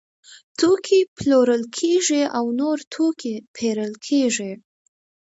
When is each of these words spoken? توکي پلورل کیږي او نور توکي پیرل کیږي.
توکي 0.59 0.99
پلورل 1.17 1.63
کیږي 1.77 2.23
او 2.37 2.45
نور 2.59 2.77
توکي 2.93 3.33
پیرل 3.55 3.93
کیږي. 4.07 4.51